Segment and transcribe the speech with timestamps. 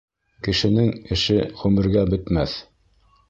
[0.45, 2.57] Кешенең эше ғүмергә бөтмәҫ.